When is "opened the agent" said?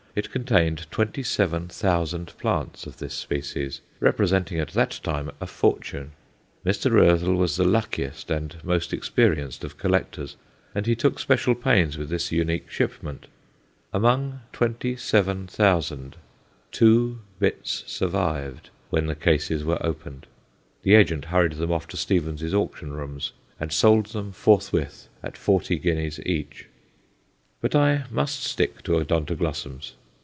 19.81-21.23